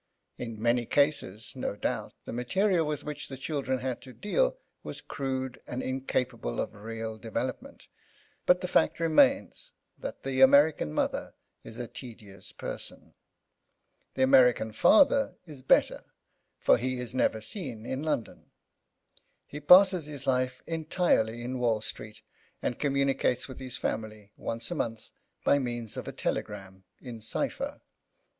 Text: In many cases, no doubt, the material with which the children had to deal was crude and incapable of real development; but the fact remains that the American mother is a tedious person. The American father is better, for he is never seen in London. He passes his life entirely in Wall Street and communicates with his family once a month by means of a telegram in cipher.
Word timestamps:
In 0.39 0.59
many 0.59 0.87
cases, 0.87 1.55
no 1.55 1.75
doubt, 1.75 2.15
the 2.25 2.33
material 2.33 2.87
with 2.87 3.03
which 3.03 3.27
the 3.27 3.37
children 3.37 3.77
had 3.77 4.01
to 4.01 4.13
deal 4.13 4.57
was 4.81 4.99
crude 4.99 5.59
and 5.67 5.83
incapable 5.83 6.59
of 6.59 6.73
real 6.73 7.19
development; 7.19 7.87
but 8.47 8.61
the 8.61 8.67
fact 8.67 8.99
remains 8.99 9.73
that 9.99 10.23
the 10.23 10.41
American 10.41 10.91
mother 10.91 11.35
is 11.63 11.77
a 11.77 11.87
tedious 11.87 12.51
person. 12.51 13.13
The 14.15 14.23
American 14.23 14.71
father 14.71 15.35
is 15.45 15.61
better, 15.61 16.05
for 16.57 16.79
he 16.79 16.99
is 16.99 17.13
never 17.13 17.39
seen 17.39 17.85
in 17.85 18.01
London. 18.01 18.49
He 19.45 19.59
passes 19.59 20.07
his 20.07 20.25
life 20.25 20.63
entirely 20.65 21.43
in 21.43 21.59
Wall 21.59 21.79
Street 21.79 22.21
and 22.59 22.79
communicates 22.79 23.47
with 23.47 23.59
his 23.59 23.77
family 23.77 24.31
once 24.35 24.71
a 24.71 24.73
month 24.73 25.11
by 25.45 25.59
means 25.59 25.95
of 25.95 26.07
a 26.07 26.11
telegram 26.11 26.85
in 26.99 27.21
cipher. 27.21 27.81